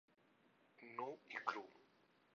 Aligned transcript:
Nu 0.95 1.09
i 1.37 1.43
cru. 1.51 1.65